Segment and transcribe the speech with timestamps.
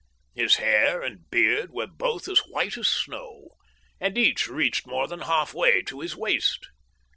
[0.33, 3.49] His hair and beard were both as white as snow,
[3.99, 6.65] and each reached more than half way to his waist.